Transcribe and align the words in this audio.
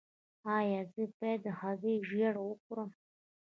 ایا 0.57 0.81
زه 0.93 1.03
باید 1.17 1.39
د 1.43 1.47
هګۍ 1.59 1.97
ژیړ 2.09 2.35
وخورم؟ 2.41 2.89